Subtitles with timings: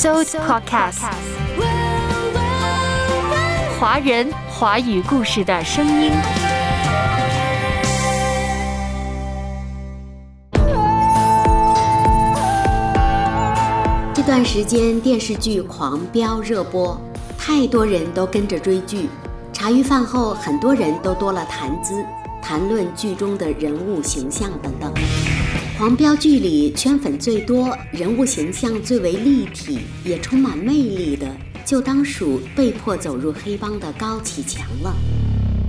[0.00, 1.02] So Podcast，
[3.78, 6.10] 华人华语故事的声音。
[14.14, 16.98] 这段时间电视剧狂飙热播，
[17.38, 19.10] 太多人都跟着追剧。
[19.52, 22.02] 茶余饭后，很多人都多了谈资，
[22.40, 24.90] 谈论剧中的人物形象等等。
[25.80, 31.26] 黄标剧里圈粉最多、人物形象最为立体、也充满魅力的，
[31.64, 34.94] 就当属被迫走入黑帮的高启强了。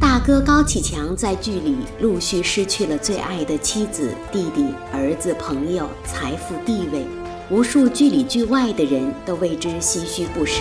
[0.01, 7.07] 大哥高启强在剧里陆续失去了最爱的妻子、弟弟、儿子、朋友、财富、地位，
[7.49, 10.55] 无数剧里剧外的人都为之唏嘘不舍。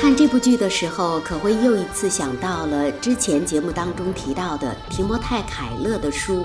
[0.00, 6.44] 看这部剧的时候，可会又一次想到了之前节目当中提到的提摩太·凯勒的书。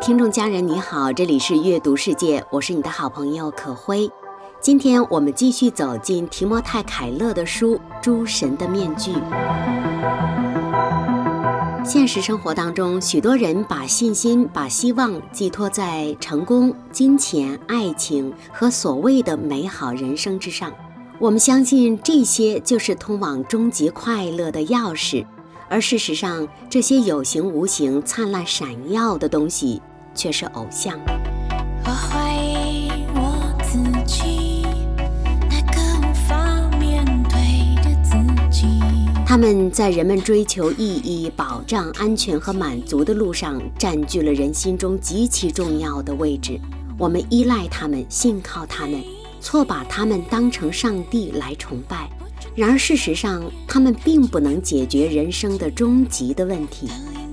[0.00, 4.08] 听众家人你好，这里是阅读世界，我是你的好朋友可辉。
[4.60, 9.12] 今天我们继续走进提摩太·凯勒的书《诸神的面具》。
[11.84, 20.72] 现实生活当中，许多人把信心、把希望寄托在成功、金钱、爱情和所谓的美好人生之上。
[21.18, 25.26] 我们相信这些就是通往终极快乐的钥匙。
[25.70, 29.82] 而事实上，这些有形无形、灿烂闪耀的东西，
[30.18, 30.98] 却是偶像。
[31.84, 34.66] 我怀疑我自己，
[35.48, 38.16] 那个无法面对的自
[38.50, 38.66] 己。
[39.24, 46.60] 他们在人们追求意义、保障、安全和满足的路上，占据了人心中极其重要的位置。
[46.98, 49.00] 我们依赖他们，信靠他们，
[49.40, 52.10] 错把他们当成上帝来崇拜。
[52.56, 56.88] 然而，事实上，他们并不能解决人生的终极的问题。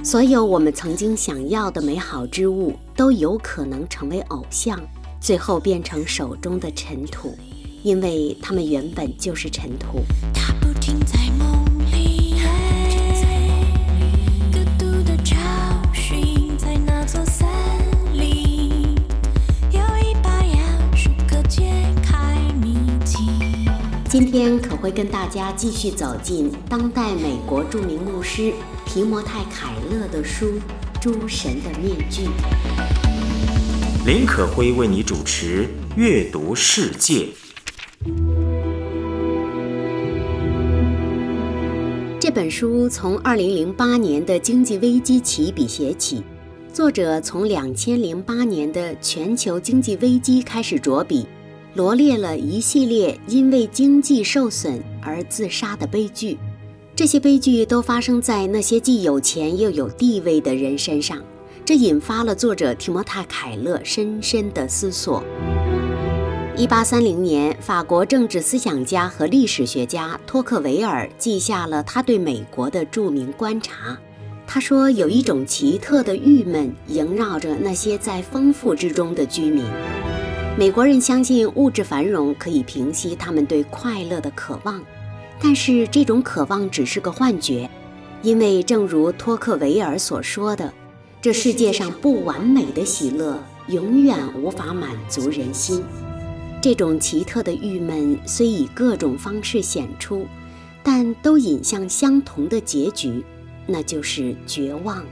[0.06, 4.80] 所有我们曾经想要的美好之物，都有可能成为偶像，
[5.20, 7.36] 最后变成手中的尘土，
[7.82, 10.04] 因为他们原本就是尘土。
[10.32, 12.36] 他不停在梦里，
[14.54, 15.36] 孤独的找
[15.92, 17.48] 寻在那座森
[18.14, 18.96] 林，
[19.72, 21.64] 有一把钥匙可解
[22.04, 23.68] 开谜题。
[24.08, 28.54] 今天可会跟大家继续走进当代美国著名牧师
[28.96, 30.54] 提摩太·凯勒的书
[31.02, 32.22] 《诸神的面具》。
[34.06, 35.66] 林可辉为你主持
[35.98, 37.28] 《阅读世界》。
[42.22, 46.24] 这本书从2008年的经济危机起笔写起，
[46.72, 51.28] 作者从2008年的全球经济危机开始着笔。
[51.74, 56.38] 罗列了一系列因为经济受损而自杀的悲剧，
[56.96, 61.22] 这些悲剧都发生在那些既有钱又有地位的人身上，
[61.66, 65.22] 这引发了作者提摩太·凯勒深深的思索。
[66.56, 73.98] 一八三零年，法国政治思想家和历史学家托克维尔记下了他对美国的著名观察。
[74.48, 79.66] 他说：“有一种奇特的郁闷萦绕着那些在丰富之中的居民。”
[80.58, 84.82] 美国人相信物质繁荣可以平息他们对快乐的渴望，
[85.42, 87.70] 但是这种渴望只是个幻觉，
[88.22, 90.74] 因为正如托克维尔所说的，
[91.22, 93.38] 这世界上不完美的喜乐
[93.68, 95.84] 永远无法满足人心。
[96.62, 100.26] 这种奇特的郁闷虽以各种方式显出，
[100.82, 103.24] 但都引向相同的结局，
[103.68, 105.04] 那就是绝望，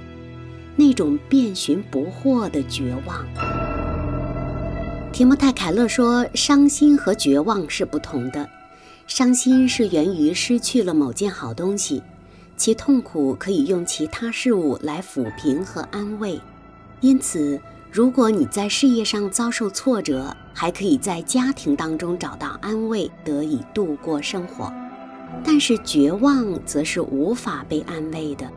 [0.76, 3.24] 那种遍寻不获的绝望。
[5.12, 8.50] 提莫泰·凯勒说：“伤心和绝望是不同的。
[9.06, 12.02] 伤心是源于失去了某件好东西，
[12.56, 16.40] 其痛苦可以用其他事物来抚平和安慰。
[17.02, 17.60] 因此，
[17.92, 24.72] 如果你在事业上遭受挫折，还可以在家庭当中找到安慰，得以度过生活。
[25.44, 28.50] 但是，绝望则是无法被安慰的，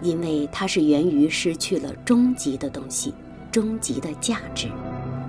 [0.00, 3.12] 因为它是源于失去了终极的东西，
[3.52, 4.68] 终极的价值。”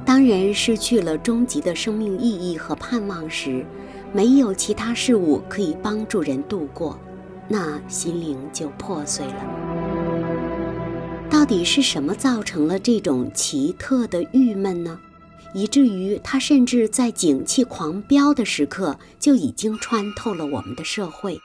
[0.05, 3.65] 当人失去了终极的生命意义和盼望时，
[4.13, 6.99] 没有其他事物可以帮助人度过，
[7.47, 9.45] 那心灵就破碎了。
[11.29, 14.99] 到底是什么造成了这种奇特的郁闷呢？
[15.53, 21.39] 以至于它甚至在景气狂飙的时刻就已经穿透了我们的社会，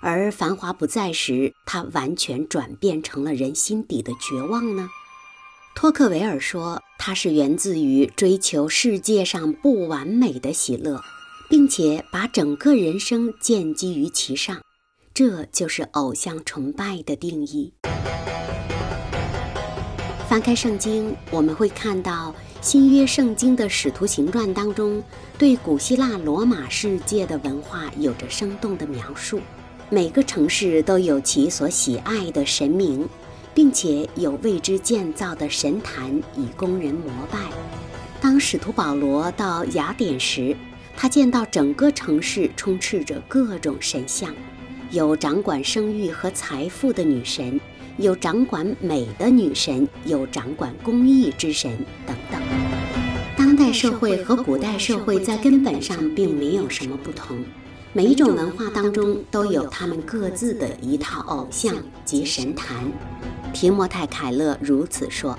[0.00, 4.88] 而繁华不在时，它完全转变成了人心底的绝望呢？
[5.74, 11.02] 托克维尔说，它是源自于追求世界上不完美的喜乐，
[11.48, 14.60] 并且把整个人生建基于其上，
[15.14, 17.72] 这就是偶像崇拜的定义。
[20.28, 25.02] 翻开圣经，我们会看到新约圣经的使徒行传当中，
[25.38, 29.40] 对古希腊罗马世界的文化有着生动的描述。
[29.88, 33.08] 每个城市都有其所喜爱的神明，
[33.54, 37.38] 并且有为之建造的神坛以供人膜拜。
[38.20, 40.54] 当使徒保罗到雅典时，
[41.00, 44.34] 他见到整个城市充斥着各种神像，
[44.90, 47.60] 有掌管生育和财富的女神。
[47.98, 51.70] 有掌管美的女神，有掌管公益之神
[52.04, 52.40] 等等。
[53.36, 57.44] 当代社会和古代社会在根本上并没有什么不同，
[57.92, 62.76] 每一种文化当中都有他们各自的一套偶像及神坛。
[63.52, 65.38] 提莫泰·凯勒如此说：“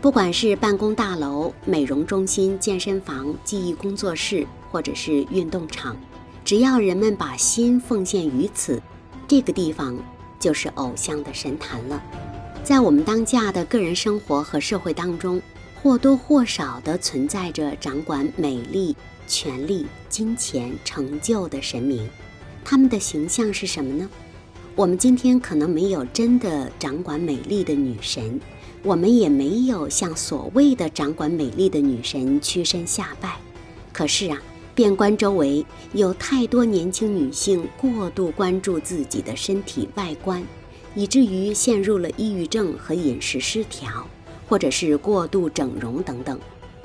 [0.00, 5.96] 不管是办公大楼、美容中心、健身房、记忆工作室，或者是运动场，
[6.44, 8.80] 只要人们把心奉献于此，
[9.26, 9.96] 这个地方。”
[10.40, 12.00] 就是偶像的神坛了，
[12.62, 15.42] 在我们当下的个人生活和社会当中，
[15.82, 18.94] 或多或少地存在着掌管美丽、
[19.26, 22.08] 权力、金钱、成就的神明。
[22.64, 24.08] 他们的形象是什么呢？
[24.76, 28.40] 我们今天可能没有真的掌管美丽的女神，
[28.82, 33.36] 我们也没有向所谓的掌管美丽的女神屈身下拜。
[33.92, 34.40] 可是啊。
[34.74, 40.40] 遍观周围，有太多年轻女性过度关注自己的身体外观，
[40.94, 44.06] 以至于陷入了抑郁症和饮食失调，
[44.48, 46.38] 或者是过度整容等等。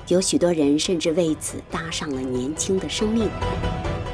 [0.07, 3.29] 有许多人甚至为此搭上了年轻的生命。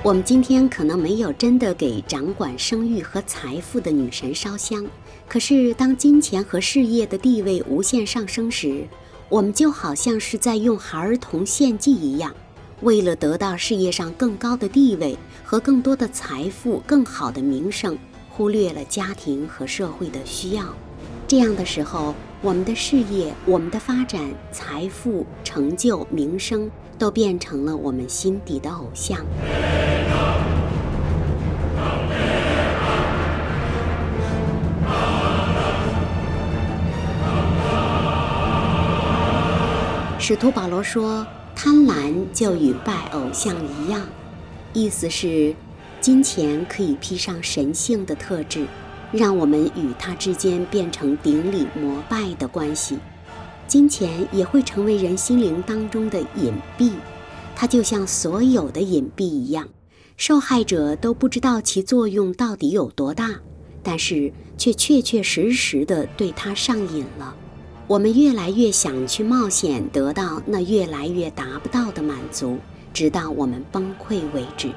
[0.04, 4.86] 我们今天可能没有真的给掌管生育和财富的女神烧香，
[5.30, 8.88] 可是当金钱和事业的地位无限上升时，
[9.30, 12.36] 我们就好像是在用孩童献祭一样。
[12.82, 17.96] 为了得到事业上更高的地位和更多的财富、更好的名声，
[18.28, 20.64] 忽略了家庭和社会的需要。
[21.28, 29.24] 这样的时候，我们的事业、我们的发展、财富、成就、名声，都变成了我们心底的偶像。
[40.30, 41.26] 使徒保罗说。
[41.56, 44.08] 贪婪就与拜偶像一样，
[44.74, 45.56] 意思是，
[46.00, 48.68] 金钱可以披上神性的特质，
[49.12, 53.00] 让我们与它之间变成顶礼膜拜的关系。
[53.68, 56.92] 金钱也会成为人心灵当中的隐蔽，
[57.56, 59.68] 它就像所有的隐蔽一样，
[60.16, 63.32] 受害者都不知道其作用到底有多大，
[63.82, 67.36] 但是却确确实实的对它上瘾了。
[67.90, 72.60] 我们越来越想去冒险，得到那越来越达不到的满足，
[72.94, 74.70] 直到我们崩溃为止。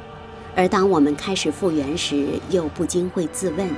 [0.57, 3.69] 而当我们开始复原时，又不禁会自问：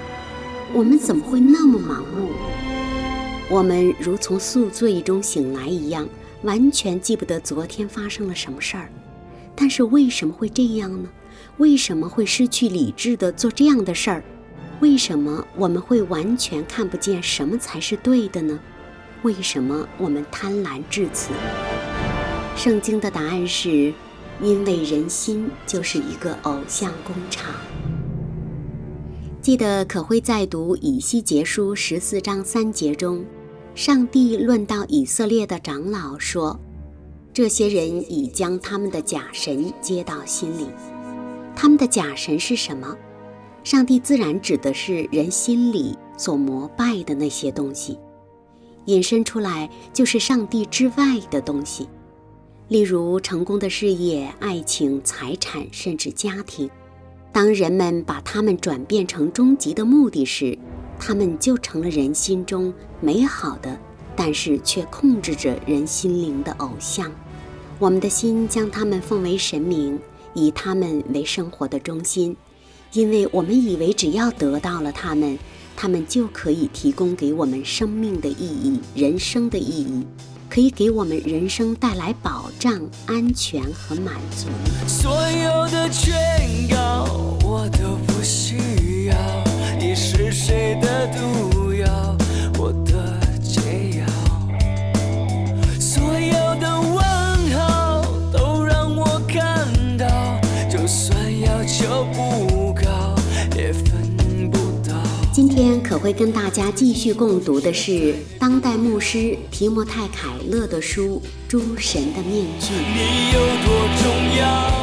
[0.72, 2.30] 我们怎么会那么盲目？
[3.50, 6.08] 我们如从宿醉中醒来一样，
[6.42, 8.88] 完全记不得昨天发生了什么事儿。
[9.56, 11.08] 但是为什么会这样呢？
[11.56, 14.22] 为什么会失去理智的做这样的事儿？
[14.78, 18.60] 为什么我们会完全看不见什么才是对的呢？
[19.24, 21.32] 为什么我们贪婪至此？
[22.54, 23.90] 圣经的答案是：
[24.38, 27.54] 因为人心就是一个偶像工厂。
[29.40, 33.24] 记得可会在读以西结书十四章三节中，
[33.74, 36.60] 上帝论到以色列的长老说
[37.32, 40.66] ：“这些人已将他们的假神接到心里。”
[41.56, 42.94] 他们的假神是什么？
[43.62, 47.98] 上帝自然指的是人心里所膜拜的那些东西。
[48.86, 51.88] 引申出来就是上帝之外的东西，
[52.68, 56.68] 例如成功的事业、爱情、财产，甚至家庭。
[57.32, 60.56] 当人们把它们转变成终极的目的时，
[60.98, 63.76] 他们就成了人心中美好的，
[64.14, 67.10] 但是却控制着人心灵的偶像。
[67.78, 69.98] 我们的心将他们奉为神明，
[70.32, 72.36] 以他们为生活的中心，
[72.92, 75.36] 因为我们以为只要得到了他们。
[75.76, 80.06] 他们就可以提供给我们生命的意义、人生的意义，
[80.48, 84.48] 可以给我们人生带来保障、安全和满足。
[84.86, 86.14] 所有的劝
[86.70, 87.04] 告
[87.42, 89.16] 我都不需要，
[89.78, 91.53] 你是谁的毒？
[105.94, 112.74] 可会跟大家继续共读的是当代牧师提摩太·凯勒的书《诸神的面具》。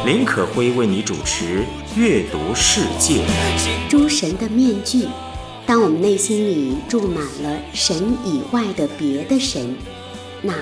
[0.05, 1.65] 林可辉为你主持
[1.97, 3.15] 《阅读世界》。
[3.89, 5.05] 诸神的面具，
[5.65, 9.75] 当我们内心里住满了神以外的别的神，
[10.41, 10.53] 那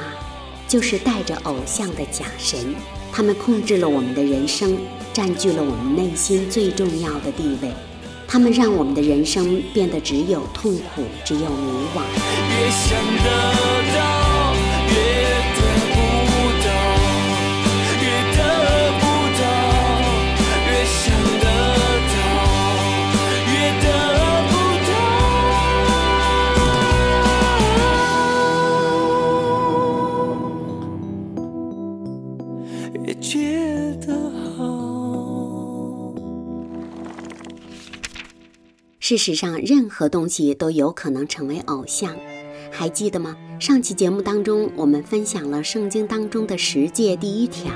[0.67, 2.73] 就是带着偶像的假神，
[3.11, 4.79] 他们控制了我们的人生，
[5.13, 7.71] 占据了我们内心最重要的地位。
[8.31, 11.47] 他们让我们的人生变得只有痛苦，只有迷
[11.95, 12.03] 惘。
[39.09, 42.15] 事实上，任何东西都有可能成为偶像。
[42.69, 43.35] 还记得吗？
[43.59, 47.73] 上期节目当中，我们分享了圣经当中的十诫第一条。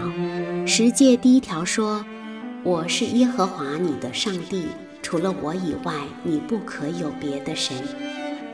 [0.67, 2.05] 十诫第一条说
[2.63, 4.65] ：“我是耶和华你的上帝，
[5.01, 7.75] 除了我以外，你不可有别的神。”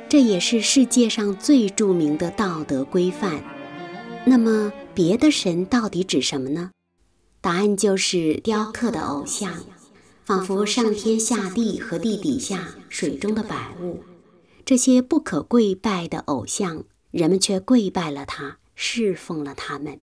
[0.08, 3.44] 这也是世界上最著名的道德规范。
[4.24, 6.72] 那么，别的神到底指什么呢？
[7.42, 9.52] 答案就是雕刻的偶像。
[10.30, 14.04] 仿佛上天下地和地底下水中的百物，
[14.64, 19.98] 这些不可跪拜的偶像，人们却跪拜了他，侍奉了他们。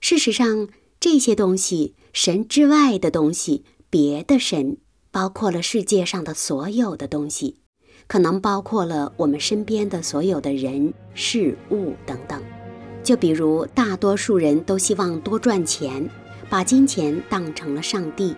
[0.00, 0.68] 事实上，
[1.00, 4.76] 这些东西，神之外的东西，别的神，
[5.10, 7.56] 包括了世界上的所有的东西，
[8.06, 12.40] 可能包括了我们身边的所有的人、事物等等。
[13.02, 16.08] 就比如，大多数人都希望多赚钱，
[16.48, 18.36] 把金钱当成了上帝。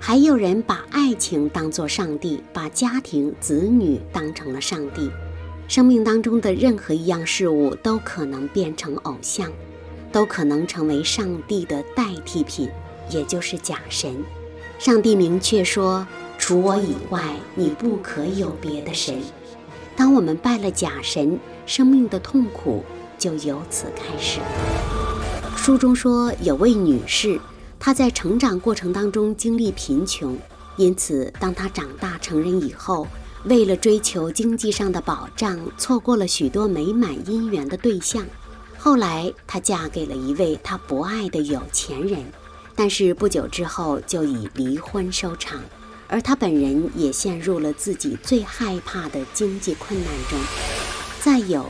[0.00, 5.10] 还有人把爱情当作上帝，把家庭、子女当成了上帝。
[5.66, 9.50] 生命当中的任何一样事物都可能变成偶像，
[10.10, 12.70] 都可能成为上帝的代替品，
[13.10, 14.24] 也就是假神。
[14.78, 16.06] 上帝明确说
[16.38, 17.22] ：“除我以外，
[17.54, 19.20] 你不可有别的神。”
[19.94, 22.84] 当我们拜了假神，生命的痛苦
[23.18, 24.40] 就由此开始。
[25.56, 27.38] 书中说，有位女士。
[27.80, 30.36] 他在成长过程当中经历贫穷，
[30.76, 33.06] 因此当他长大成人以后，
[33.44, 38.26] 为了追求经济上的保障，错过了许多美满姻缘的对象。
[38.76, 42.24] 后来，她嫁给了一位她不爱的有钱人，
[42.74, 45.60] 但是不久之后就以离婚收场，
[46.08, 50.38] 而她本人也陷入了自己最害怕的经济困难中。
[51.20, 51.64] 再有。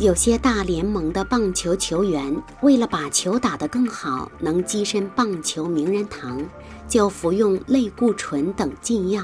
[0.00, 6.42] 有些大联盟的棒球球员，为了把球打得更好，能跻身棒球名人堂，
[6.88, 9.22] 就服用类固醇等禁药，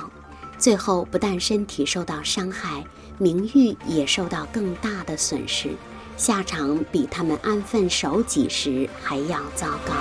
[0.58, 2.84] 最后不但身体受到伤害，
[3.16, 5.70] 名誉也受到更大的损失，
[6.18, 9.94] 下场比他们安分守己时还要糟糕。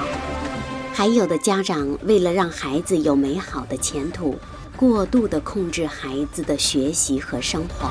[0.92, 4.36] 还有的家长为了让孩子有美好的前途，
[4.76, 7.90] 过度的控制孩子的学习和生活。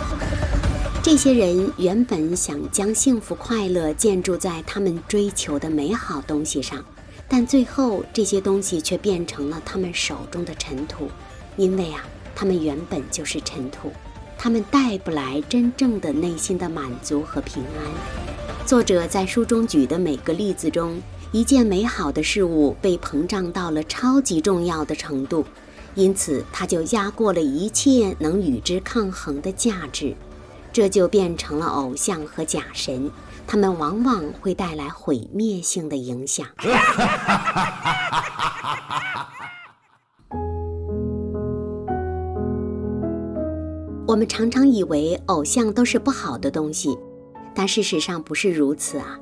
[1.04, 6.82] 这些人原本想将幸福快乐建筑在他们追求的美好东西上，
[7.28, 11.10] 但最后这些东西却变成了他们手中的尘土，
[11.58, 12.02] 因为啊，
[12.34, 13.92] 他们原本就是尘土，
[14.38, 18.66] 他们带不来真正的内心的满足和平安。
[18.66, 20.98] 作者在书中举的每个例子中，
[21.32, 25.44] 一件美好的事物被膨胀到了超级重要的程度，
[25.96, 30.16] 因此它就压过了一切能与之抗衡的价值。
[30.74, 33.08] 这就变成了偶像和假神，
[33.46, 36.44] 他们往往会带来毁灭性的影响。
[44.08, 46.98] 我们常常以为偶像都是不好的东西，
[47.54, 49.16] 但事实上不是如此啊！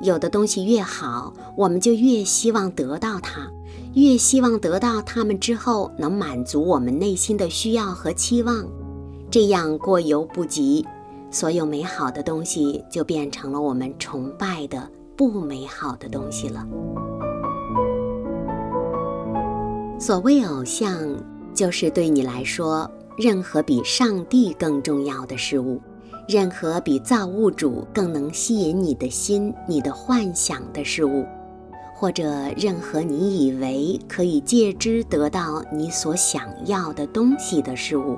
[0.00, 3.46] 有的东西越好，我们就越希望得到它，
[3.94, 8.66] 越希望得到它们之后能满足我们内心的需要和期望，
[9.34, 10.86] 这样过犹不及。
[11.28, 16.64] 所有美好的东西就变成了我们崇拜的不美好的东西了。
[19.98, 21.16] 所谓偶像，
[21.52, 22.88] 就是对你来说，
[23.18, 25.80] 任何比上帝更重要的事物，
[26.28, 31.26] 任何比造物主更能吸引你的心、你的幻想的事物，
[31.96, 32.24] 或者
[32.56, 38.16] 任何你以为可以借之得到你所想要的东西的事物。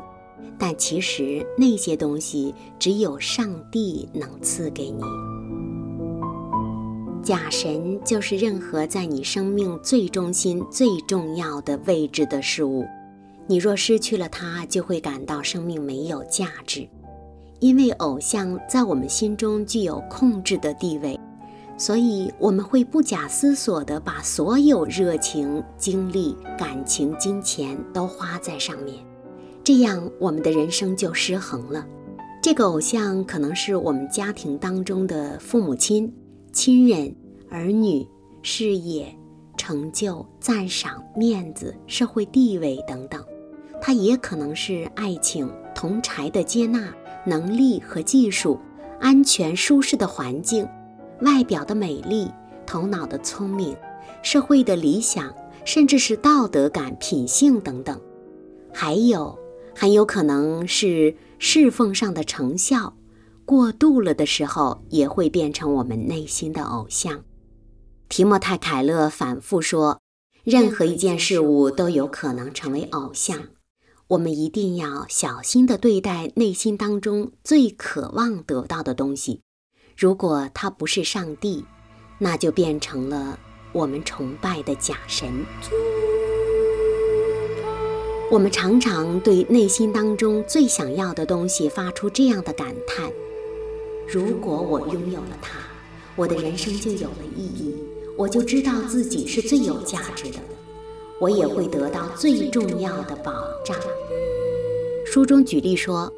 [0.59, 5.03] 但其实那些东西只有上帝能赐给你。
[7.23, 12.87] 假神就是任何在你生命最中心、最重要的位置的事物。
[13.49, 16.89] 你若失去了它，就会感到生命没有价值。
[17.59, 21.19] 因为偶像在我们心中具有控制的地位，
[21.79, 28.97] 所以我们会不假思索地把所有热情、精力、感情、金钱都花在上面，
[29.67, 31.85] 这样我们的人生就失衡了。
[32.41, 36.15] 这个偶像可能是我们家庭当中的父母亲、
[36.53, 37.13] 亲人、
[37.51, 38.07] 儿女、
[38.43, 39.13] 事业、
[39.57, 43.21] 成就、赞赏、面子、社会地位等等。
[43.81, 46.95] 它也可能是爱情、同柴的接纳、
[47.25, 48.61] 能力和技术、
[49.01, 50.65] 安全舒适的环境、
[51.23, 52.31] 外表的美丽、
[52.65, 53.77] 头脑的聪明、
[54.23, 58.01] 社会的理想，甚至是道德感、品性等等。
[58.73, 59.37] 还有，
[59.79, 62.97] 很有可能是侍奉上的成效，
[63.45, 67.23] 过度了的时候也会变成我们内心的偶像。
[68.09, 70.01] 提莫泰·凯勒反复说，
[70.45, 73.49] 任何一件事物都有可能成为偶像。
[74.09, 79.43] 我们一定要小心地对待内心当中最渴望得到的东西。
[79.95, 81.67] 如果它不是上帝，
[82.19, 83.39] 那就变成了
[83.73, 85.45] 我们崇拜的假神。
[88.29, 93.09] 我们常常对内心当中最想要的东西发出这样的感叹：
[94.05, 95.59] 如果我拥有了它，
[96.17, 97.73] 我的人生就有了意义，
[98.17, 100.41] 我就知道自己是最有价值的。
[101.21, 103.33] 我也会得到最重要的保
[103.65, 103.77] 障。
[105.07, 106.13] 书中举例说，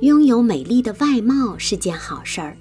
[0.00, 2.58] 拥有美丽的外貌是件好事儿，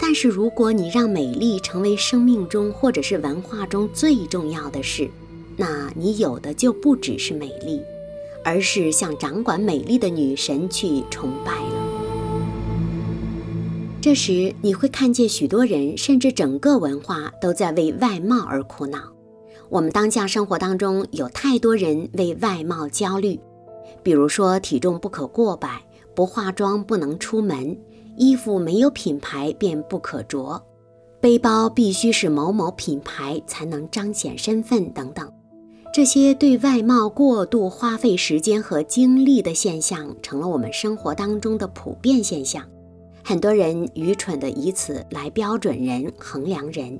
[0.00, 5.06] 但是如果你让美丽成为生命中或者是文化中最重要的事，
[5.54, 7.80] 那你有的就不只是美丽，
[8.48, 11.74] 而是向掌管美丽的女神去崇拜了。
[14.00, 19.00] 这时你会看见许多人，甚至整个文化都在为外貌而苦恼。
[19.68, 23.38] 我们当下生活当中有太多人为外貌焦虑，
[24.02, 25.82] 比如说体重不可过百，
[26.14, 27.78] 不化妆不能出门，
[28.16, 30.64] 衣服没有品牌便不可着，
[31.20, 35.30] 背包必须是某某品牌才能彰显身份等等。
[35.92, 42.62] 这些对外貌过度花费时间和精力的现象，成了我们生活当中的普遍现象。
[43.24, 46.98] 很多人愚蠢地以此来标准人、衡量人。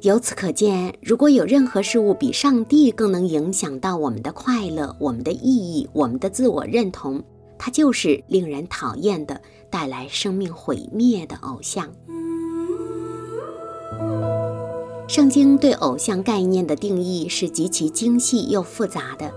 [0.00, 7.22] 由此可见，如果有任何事物比上帝更能影响到我们的快乐、我们的意义、我们的自我认同，
[7.58, 9.38] 它就是令人讨厌的、
[9.68, 11.86] 带来生命毁灭的偶像。
[15.10, 19.28] 圣经对偶像概念的定义是极其精细又复杂的，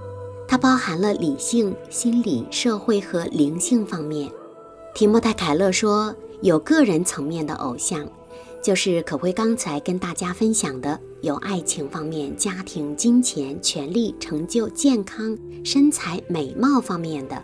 [0.48, 4.30] 它包含了理性、心理、社会和灵性方面。
[4.94, 8.08] 提莫泰·凯勒说，有个人层面的偶像。
[8.62, 17.42] 就是可辉刚才跟大家分享的，有爱情方面、家庭、金钱、权利、成就、健康、身材、美貌方面的，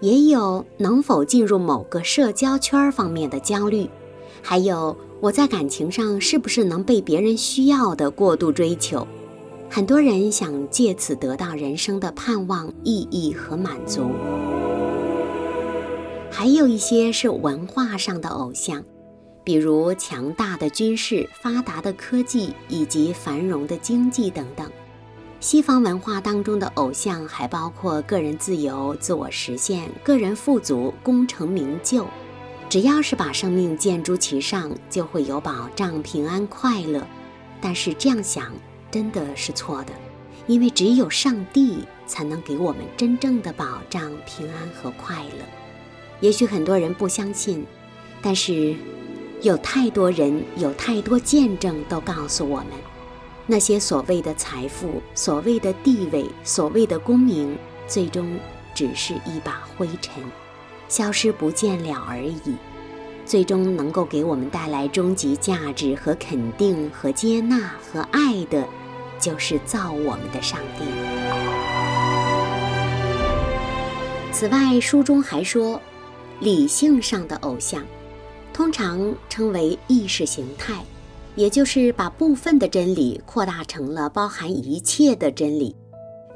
[0.00, 3.90] 也有能否进入某个社交圈方面的焦虑，
[4.40, 9.06] 还有我在感情上是不是能被别人需要的过度追求。
[9.68, 14.10] 很多人想借此得到人生的盼望、意义和满足，
[16.30, 18.82] 还有一些是文化上的偶像。
[19.44, 24.70] 比如强大的军事、发达的科技以及繁荣的经济等等。
[25.40, 32.06] 西方文化当中的偶像还包括个人自由、自我实现、个人富足、功成名就。
[32.68, 37.06] 只要是把生命建筑其上，就会有保障、平安、快乐。
[37.60, 38.52] 但是这样想
[38.90, 39.92] 真的是错的，
[40.46, 45.44] 因为只有上帝才能给我们真正的保障、平安和快乐。
[46.20, 47.64] 也许很多人不相信，
[48.22, 48.76] 但是。
[49.40, 52.70] 有太多人，有太多见证，都告诉我们，
[53.46, 58.36] 那些所谓的财富、所谓的地位、所谓的功名，最终
[58.74, 60.24] 只是一把灰尘，
[60.88, 62.56] 消失不见了而已。
[63.24, 68.66] 最终能够给我们带来终极价值和肯定和接纳和爱的，
[69.20, 70.84] 就是造我们的上帝。
[74.32, 75.80] 此外，书中还说，
[76.40, 77.84] 理性上的偶像。
[78.50, 80.82] 通常称为意识形态，
[81.34, 85.76] 也就是把部分的真理扩大成了包含一切的真理。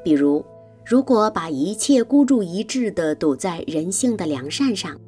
[0.03, 0.45] 比如，
[0.85, 4.99] 如果把一切孤注一掷地赌在人性的良善上，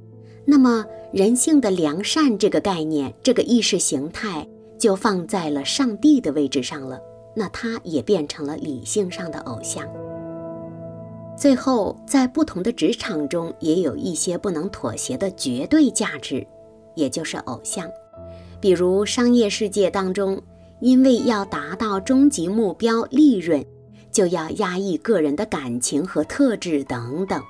[0.45, 6.99] 那么人性的良善这个概念、这个意识形态就放在了上帝的位置上了，
[7.35, 9.85] 那它也变成了理性上的偶像。
[11.37, 16.45] 最后，在不同的职场中，也有一些不能妥协的绝对价值。
[16.95, 17.91] 也就是偶像，
[18.61, 20.41] 比如商业世界当中，
[20.79, 23.61] 因为要达到终极目标利润，
[24.15, 27.43] 就要压抑个人的感情和特质等等。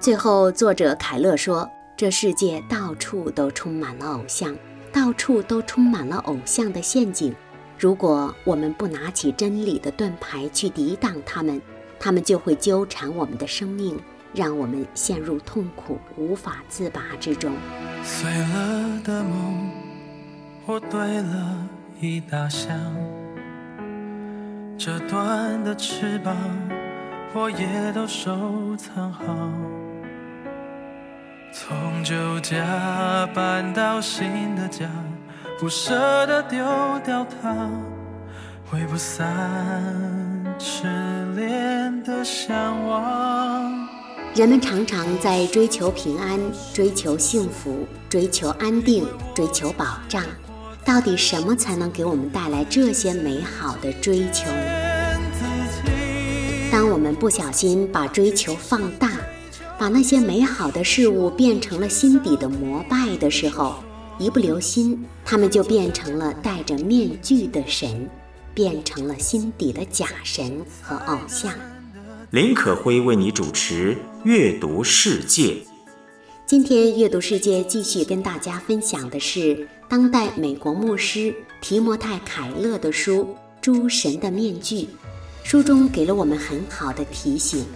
[0.00, 4.58] 最后，作者凯勒说，这世界到处都充满了偶像，
[4.92, 7.32] 到处都充满了偶像的陷阱。
[7.78, 11.62] 如果我们不拿起真理的盾牌去抵挡他们，
[12.00, 13.96] 他们就会纠缠我们的生命，
[14.34, 17.52] 让我们陷入痛苦无法自拔之中。
[18.02, 19.70] 碎了的梦，
[20.66, 21.68] 我堆了
[22.00, 22.74] 一大箱；
[24.78, 26.36] 折断的翅膀，
[27.34, 29.24] 我也都收藏好。
[31.52, 34.88] 从旧家搬到新的家。
[35.58, 36.58] 不舍得丢
[37.02, 37.70] 掉它，
[38.70, 39.24] 挥不散
[40.58, 40.86] 痴
[41.34, 43.88] 恋的向往。
[44.34, 46.38] 人们常常在追求平安、
[46.74, 50.22] 追求幸福、追求安定、追求保障。
[50.86, 54.62] 到底什么才能给我们带来这些美好的追求呢？
[56.70, 59.10] 当我们不小心把追求放大，
[59.76, 63.82] 把那些美好的事物变成了心底的膜拜的时候，
[64.16, 68.08] 一不留心，他们就变成了戴着面具的神，
[68.54, 71.52] 变成了心底的假神和偶像。
[72.30, 75.42] 林可辉为你主持《阅读世界》。
[76.46, 83.24] 今天《阅读世界》继续跟大家分享的是当代美国牧师提摩太·凯勒的书
[83.60, 84.76] 《诸神的面具》。
[85.42, 87.66] 书中给了我们很好的提醒：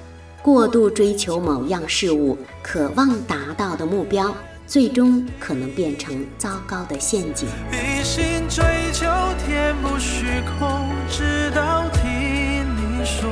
[0.41, 4.33] 过度追求某样事物，渴望达到的目标。
[4.69, 7.49] 最终可能变成糟糕的陷阱。
[7.73, 9.05] 一心追求
[9.45, 10.27] 天不虚
[10.61, 13.29] 空，直到听你说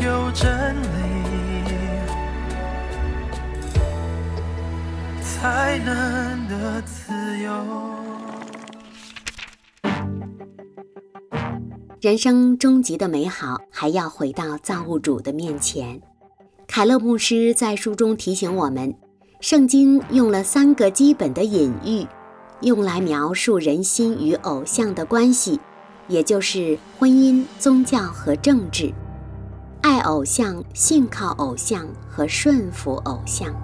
[0.00, 1.03] 有真理，
[5.44, 7.52] 才能得自由。
[12.00, 16.00] 人生终极的美好，还要回到造物主的面前。
[16.66, 18.94] 凯勒牧师在书中提醒我们。
[19.42, 22.06] 圣经用了三个基本的隐喻，
[22.62, 25.60] 用来描述人心与偶像的关系，
[26.08, 28.90] 也就是婚姻、宗教和政治，
[29.82, 33.54] 爱偶像、信靠偶像和顺服偶像。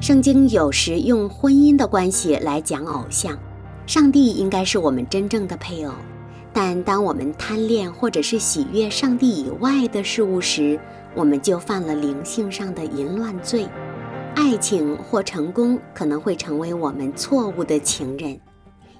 [0.00, 3.38] 圣经有时用婚姻的关系来讲偶像，
[3.86, 5.92] 上帝应该是我们真正的配偶，
[6.54, 10.80] 但当我们贪恋或者是喜悦上帝以外的事物时，
[11.14, 13.68] 我们就犯了灵性上的淫乱罪，
[14.34, 18.40] 爱情或成功可能会成为我们错误的情人，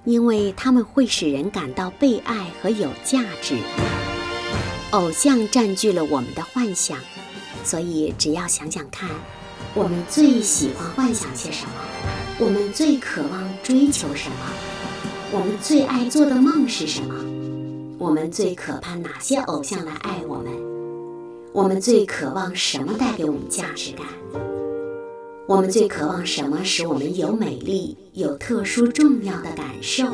[0.05, 3.57] 因为他们会使人感到被爱和有价值。
[4.91, 6.95] 偶像占据了我们的幻想，
[7.63, 9.09] 所以只要想想看，
[9.73, 11.71] 我们最喜欢幻想些什么？
[12.39, 14.35] 我们最渴望追求什么？
[15.31, 17.15] 我们最爱做的梦是什么？
[17.97, 20.51] 我们最渴盼哪些偶像来爱我们？
[21.53, 24.05] 我们最渴望什么带给我们价值感？
[25.47, 30.05] 我们最渴望什么使我们有美丽、有特殊重要的感受？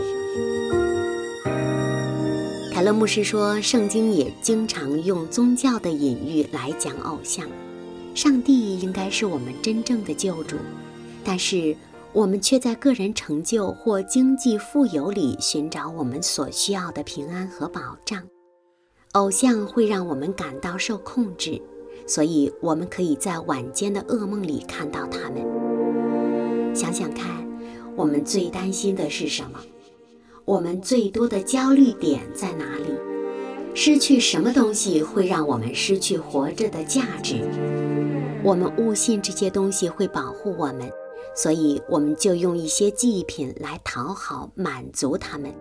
[2.74, 7.48] 凯勒牧师说，圣经也经常用宗教的隐喻来讲偶像。
[8.18, 10.56] 上帝应该是我们真正的救主，
[11.24, 11.78] 但是
[12.14, 18.24] 我们却在个人成就或经济富有里寻找我们所需要的平安和保障。
[19.12, 21.62] 偶像会让我们感到受控制，
[22.08, 25.46] 所以我们可以在晚间的噩梦里看到他们。
[26.74, 27.48] 想想看，
[27.96, 29.60] 我们最担心的是什么？
[30.44, 32.96] 我们最多的焦虑点在哪里？
[33.76, 37.48] 失去什么东西会让我们失去活着的价值？
[38.48, 40.90] 我们误信这些东西会保护我们，
[41.36, 45.54] 所以我们就用一些祭品来讨好、满足他们。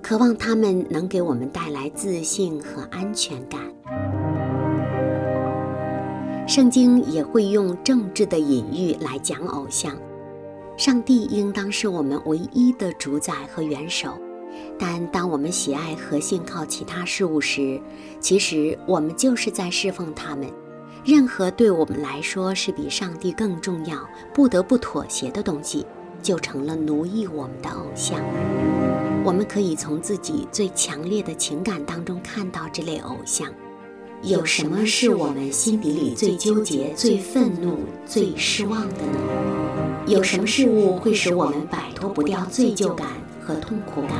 [0.00, 3.60] 渴望他们能给我们带来自信和安全感。
[6.48, 9.94] 圣经也会用政治的隐喻来讲偶像。
[10.78, 14.08] 上帝应当是我们唯一的主宰和元首，
[14.78, 17.78] 但当我们喜爱和信靠其他事物时，
[18.20, 20.48] 其实我们就是在侍奉他们。
[21.04, 23.98] 任何对我们来说是比上帝更重要、
[24.32, 25.84] 不得不妥协的东西，
[26.22, 28.20] 就成了奴役我们的偶像。
[29.24, 33.48] 我们可以从自己最强烈的情感当中看到这类偶像。
[34.22, 39.18] 有什么是我们心底里最纠结、最愤怒、最失望的呢？
[40.06, 43.08] 有什么事物会使我们摆脱不掉罪疚感
[43.40, 44.12] 和痛苦感？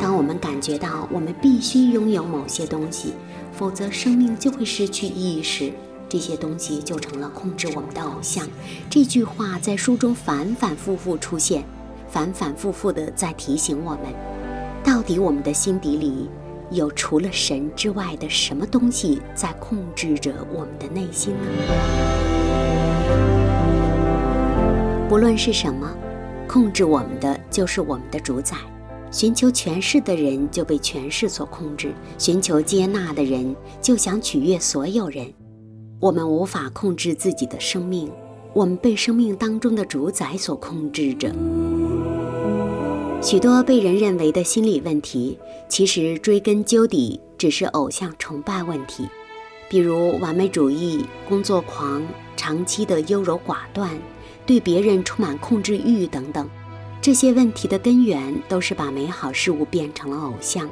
[0.00, 3.14] 当我们感觉到我们必须拥有某些东西，
[3.60, 5.70] 否则生命就会失去意识，
[6.08, 8.48] 这些东西就成了控制我们的偶像。
[8.88, 11.62] 这句话在书中反反复复出现。
[12.08, 14.04] 反反复复地在提醒我们，
[14.82, 16.30] 到底我们的心底里
[16.70, 21.46] 有除了神之外的什么东西在控制着我们的内心呢？
[25.06, 25.86] 不论是什么，
[26.48, 28.56] 控制我们的就是我们的主宰。
[29.10, 35.26] 寻求权势的人就被权势所控制，寻求接纳的人就想取悦所有人。
[35.98, 38.10] 我们无法控制自己的生命，
[38.54, 41.34] 我们被生命当中的主宰所控制着。
[43.20, 45.36] 许多被人认为的心理问题，
[45.68, 49.06] 其实追根究底只是偶像崇拜问题，
[49.68, 52.02] 比如完美主义、工作狂、
[52.36, 53.90] 长期的优柔寡断、
[54.46, 56.48] 对别人充满控制欲等等。
[57.02, 60.68] 这些问题的根源都是把美好事物变成了偶像，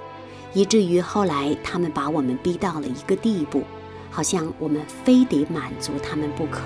[0.53, 3.65] 以至于后来他们把我们逼到了一个地步，
[4.11, 6.61] 好像我们非得满足他们不可。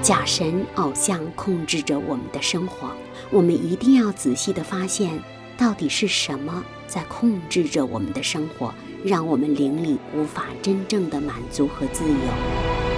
[0.00, 2.92] 假神偶像控制着我们的生活。
[3.30, 5.20] 我们一定要仔细地发现，
[5.56, 8.72] 到底是什么在控制着我们的生活，
[9.02, 12.97] 让我们灵里无法真正的满足和自由。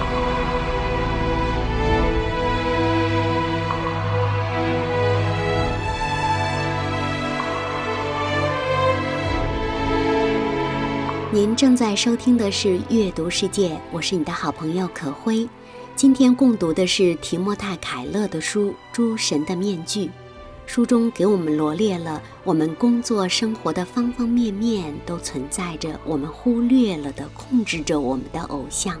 [11.33, 15.47] 您正在收听的是《阅读世界》，我是你的好朋友可辉。
[15.95, 20.07] 今天共读的是提莫泰·凯勒的书《诸神的面具》。
[20.65, 28.99] 书中给我们罗列了我们工作生活的方方面面，都存在着我们忽略了的控制着我们的偶像。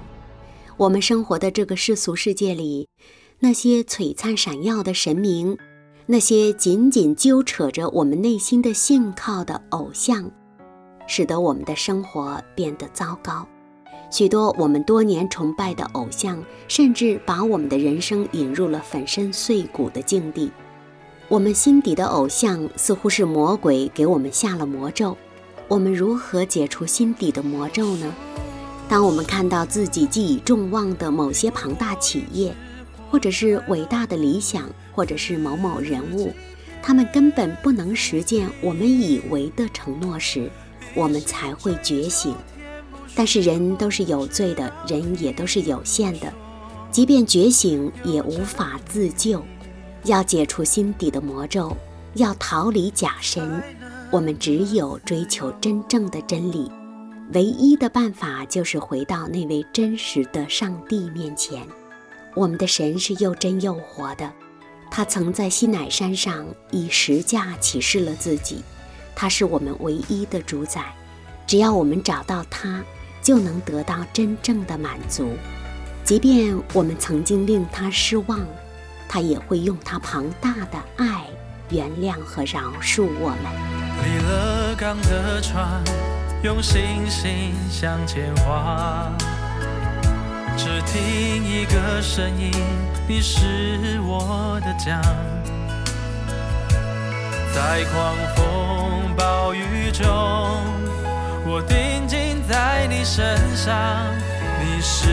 [0.77, 2.87] 我们生活的这个世俗世界里，
[3.39, 5.57] 那些璀璨闪耀的神明，
[6.05, 10.31] 那些紧紧揪扯着我们内心的信靠的偶像，
[11.13, 13.45] 使得我们的生活变得糟糕。
[14.09, 20.49] 许多我们多年崇拜的偶像，甚至把我们的人生引入了粉身碎骨的境地。
[21.27, 25.17] 我们心底的偶像似乎是魔鬼给我们下了魔咒，
[25.67, 28.15] 我们如何解除心底的魔咒呢？
[28.87, 32.55] 当我们看到自己寄予众望的某些庞大企业，
[33.09, 36.31] 或者是伟大的理想，或者是某某人物，
[36.81, 40.49] 他们根本不能实现我们以为的承诺时，
[40.95, 42.35] 我们才会觉醒。
[43.13, 46.31] 但是人都是有罪的，人也都是有限的，
[46.91, 49.43] 即便觉醒也无法自救。
[50.05, 51.75] 要解除心底的魔咒，
[52.15, 53.61] 要逃离假神，
[54.09, 56.71] 我们只有追求真正的真理。
[57.33, 61.61] 唯一的办法就是回到那位真实的上帝面前。
[62.33, 64.31] 我们的神是又真又活的，
[64.89, 68.63] 他曾在西乃山上以十架启示了自己。
[69.15, 70.81] 他是我们唯一的主宰，
[71.45, 72.81] 只要我们找到他，
[73.21, 75.31] 就能得到真正的满足。
[76.03, 78.39] 即便我们曾经令他失望。
[79.13, 81.25] 他也会用他庞大的爱
[81.69, 83.51] 原谅和饶恕我们。
[84.01, 85.83] 离了港的船，
[86.43, 89.11] 用星星向前划，
[90.55, 92.53] 只听一个声音，
[93.05, 95.01] 你是我的家。
[97.53, 98.90] 在狂风
[103.63, 103.71] 上，
[104.59, 105.05] 你是。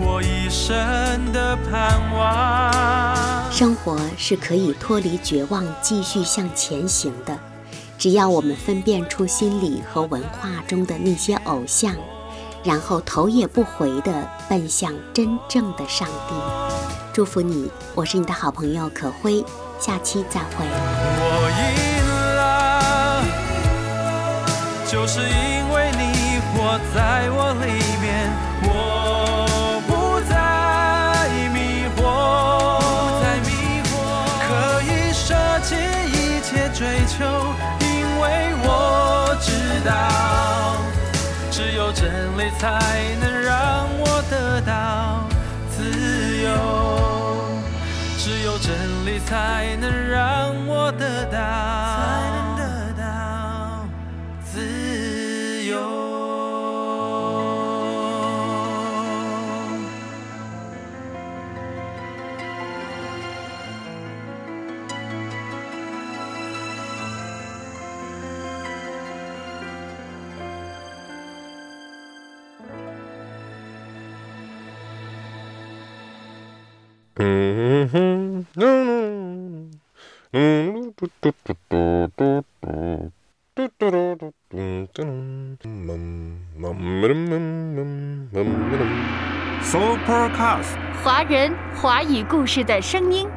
[0.00, 3.52] 我一生的盼望。
[3.52, 7.38] 生活是可以脱离绝望，继续向前行的。
[7.96, 11.94] 只要我们分辨出心理和文化中的那些偶像，
[12.64, 16.34] 然后头也不回地奔向真正的上帝。
[17.12, 19.44] 祝福你，我是你的好朋友可辉，
[19.78, 20.66] 下期再会。
[20.66, 23.22] 我赢了，
[24.90, 25.53] 就是因为你
[26.94, 27.66] 在我里
[28.00, 28.30] 面。
[28.62, 28.68] 我
[29.86, 29.90] 不
[30.28, 30.32] 再
[31.52, 31.58] 迷
[31.96, 32.00] 惑，
[32.80, 32.84] 不
[33.22, 33.50] 再迷
[33.90, 33.92] 惑，
[34.46, 34.48] 可
[34.82, 35.26] 以舍
[35.62, 35.76] 弃
[36.10, 36.50] 一切。
[36.74, 37.24] 追求，
[37.80, 37.86] 因
[38.20, 38.22] 为
[38.64, 38.66] 我
[39.40, 39.46] 知
[39.86, 39.92] 道，
[41.50, 42.02] 只有真
[42.36, 42.64] 理才
[43.20, 44.72] 能让我得到
[45.70, 45.84] 自
[46.42, 46.48] 由，
[48.18, 51.93] 只有真理才能让我得到。
[81.04, 83.10] 嘟嘟嘟嘟嘟嘟，
[83.54, 85.58] 嘟嘟嘟嘟嘟嘟，嗯
[86.60, 87.28] 嗯
[87.72, 88.48] 嗯嗯
[89.62, 93.28] Supercast，华人华语故事的声音。